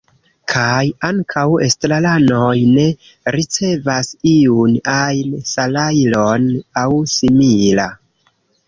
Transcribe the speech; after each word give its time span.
Kaj 0.51 0.85
ankaŭ 1.09 1.43
estraranoj 1.65 2.55
ne 2.79 2.87
ricevas 3.37 4.11
iun 4.33 4.75
ajn 4.97 5.37
salajron 5.55 6.51
aŭ 6.85 6.91
simila. 7.17 7.89